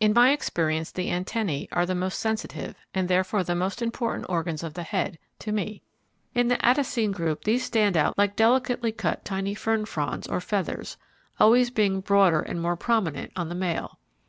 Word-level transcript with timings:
In 0.00 0.12
my 0.12 0.32
experience 0.32 0.90
the 0.90 1.12
antennae, 1.12 1.68
are 1.70 1.86
the 1.86 1.94
most 1.94 2.18
sensitive, 2.18 2.74
and 2.92 3.06
therefore 3.06 3.44
the 3.44 3.54
most 3.54 3.80
important 3.80 4.26
organs 4.28 4.64
of 4.64 4.74
the 4.74 4.82
head 4.82 5.16
to 5.38 5.52
me. 5.52 5.80
In 6.34 6.48
the 6.48 6.56
Attacine 6.56 7.12
group 7.12 7.44
these 7.44 7.62
stand 7.62 7.96
out 7.96 8.18
like 8.18 8.34
delicately 8.34 8.90
cut 8.90 9.24
tiny 9.24 9.54
fern 9.54 9.84
fronds 9.84 10.26
or 10.26 10.40
feathers, 10.40 10.96
always 11.38 11.70
being 11.70 12.00
broader 12.00 12.40
and 12.40 12.60
more 12.60 12.74
prominent 12.74 13.30
on 13.36 13.48
the 13.48 13.54
male. 13.54 14.00